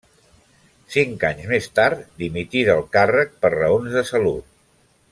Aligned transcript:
Cinc 0.95 1.25
anys 1.29 1.49
més 1.51 1.67
tard, 1.81 2.01
dimití 2.23 2.65
del 2.71 2.83
càrrec 2.99 3.39
per 3.45 3.55
raons 3.59 3.99
de 3.99 4.07
salut. 4.15 4.53